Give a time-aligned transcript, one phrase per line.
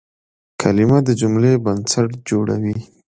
[0.61, 2.77] کلیمه د جملې بنسټ جوړوي.